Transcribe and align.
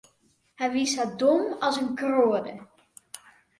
Hy 0.59 0.65
wie 0.73 0.87
sa 0.93 1.03
dom 1.19 1.41
as 1.67 1.75
in 1.81 1.89
kroade. 1.99 2.53